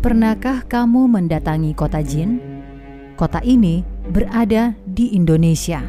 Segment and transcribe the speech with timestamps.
[0.00, 2.40] Pernahkah kamu mendatangi kota Jin?
[3.20, 5.84] Kota ini berada di Indonesia.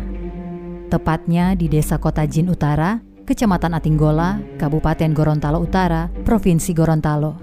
[0.92, 7.40] Tepatnya di Desa Kota Jin Utara, Kecamatan Atinggola, Kabupaten Gorontalo Utara, Provinsi Gorontalo.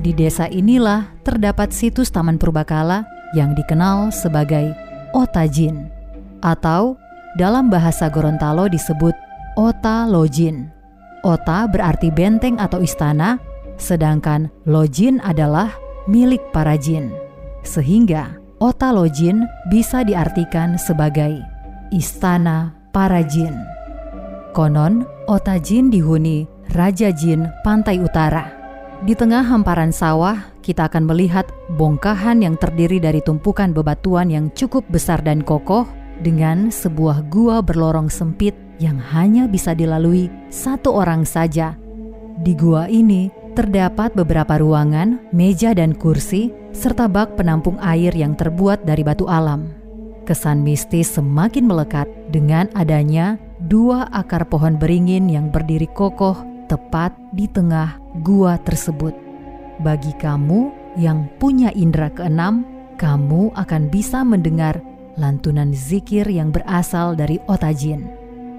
[0.00, 3.04] Di desa inilah terdapat situs Taman Purbakala
[3.36, 4.72] yang dikenal sebagai
[5.12, 5.92] Otajin
[6.40, 6.96] atau
[7.36, 9.12] dalam bahasa Gorontalo disebut
[9.60, 10.72] Ota Lojin.
[11.20, 13.36] Ota berarti benteng atau istana,
[13.76, 15.68] sedangkan Lojin adalah
[16.08, 17.12] milik para jin.
[17.62, 21.38] Sehingga Ota Lojin bisa diartikan sebagai
[21.94, 23.54] istana para jin.
[24.56, 28.50] Konon, Ota Jin dihuni Raja Jin Pantai Utara.
[29.06, 31.46] Di tengah hamparan sawah, kita akan melihat
[31.78, 35.86] bongkahan yang terdiri dari tumpukan bebatuan yang cukup besar dan kokoh
[36.18, 41.78] dengan sebuah gua berlorong sempit yang hanya bisa dilalui satu orang saja.
[42.42, 48.86] Di gua ini terdapat beberapa ruangan, meja dan kursi, serta bak penampung air yang terbuat
[48.86, 49.74] dari batu alam.
[50.22, 53.34] Kesan mistis semakin melekat dengan adanya
[53.66, 56.38] dua akar pohon beringin yang berdiri kokoh
[56.70, 59.10] tepat di tengah gua tersebut.
[59.82, 62.62] Bagi kamu yang punya indera keenam,
[62.94, 64.78] kamu akan bisa mendengar
[65.18, 68.06] lantunan zikir yang berasal dari Otajin.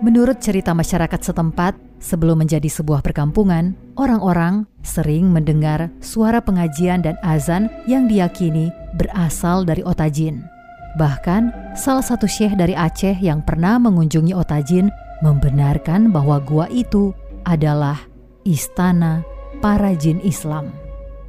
[0.04, 7.68] Menurut cerita masyarakat setempat, sebelum menjadi sebuah perkampungan, orang-orang sering mendengar suara pengajian dan azan
[7.86, 10.42] yang diyakini berasal dari Otajin.
[10.98, 14.90] Bahkan, salah satu syekh dari Aceh yang pernah mengunjungi Otajin
[15.22, 17.14] membenarkan bahwa gua itu
[17.46, 18.00] adalah
[18.48, 19.22] istana
[19.62, 20.74] para jin Islam.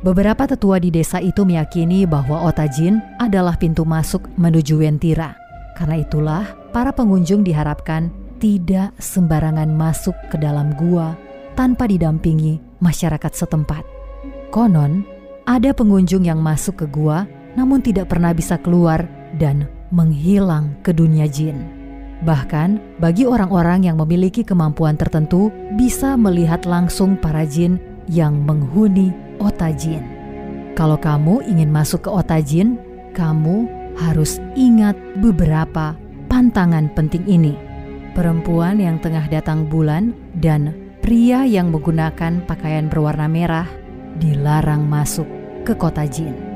[0.00, 5.36] Beberapa tetua di desa itu meyakini bahwa Otajin adalah pintu masuk menuju Wentira.
[5.76, 8.08] Karena itulah, para pengunjung diharapkan
[8.40, 11.12] tidak sembarangan masuk ke dalam gua
[11.54, 13.84] tanpa didampingi masyarakat setempat.
[14.48, 15.04] Konon,
[15.44, 19.04] ada pengunjung yang masuk ke gua namun tidak pernah bisa keluar
[19.36, 21.66] dan menghilang ke dunia jin.
[22.20, 27.80] Bahkan, bagi orang-orang yang memiliki kemampuan tertentu, bisa melihat langsung para jin
[28.12, 29.08] yang menghuni
[29.40, 30.04] otajin.
[30.76, 32.76] Kalau kamu ingin masuk ke otajin,
[33.16, 35.96] kamu harus ingat beberapa
[36.28, 37.69] pantangan penting ini.
[38.10, 43.70] Perempuan yang tengah datang bulan dan pria yang menggunakan pakaian berwarna merah
[44.18, 45.26] dilarang masuk
[45.62, 46.49] ke kota jin.